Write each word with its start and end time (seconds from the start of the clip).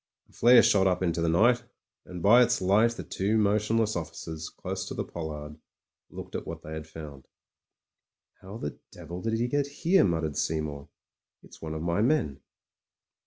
A 0.29 0.33
flare 0.33 0.63
shot 0.63 0.87
up 0.87 1.03
into 1.03 1.21
the 1.21 1.29
night, 1.29 1.63
and 2.05 2.23
by 2.23 2.41
its 2.41 2.59
light 2.59 2.93
the 2.93 3.03
two 3.03 3.37
motionless 3.37 3.95
officers 3.95 4.49
close 4.49 4.83
to 4.87 4.95
the 4.95 5.03
pollard 5.03 5.57
looked 6.09 6.33
at 6.33 6.47
what 6.47 6.63
they 6.63 6.73
had 6.73 6.87
found. 6.87 7.27
"How 8.41 8.57
the 8.57 8.79
devil 8.91 9.21
did 9.21 9.33
he 9.33 9.47
get 9.47 9.67
here!" 9.67 10.03
muttered 10.03 10.37
Seymour. 10.37 10.89
"It's 11.43 11.61
one 11.61 11.75
of 11.75 11.83
my 11.83 12.01
men." 12.01 12.39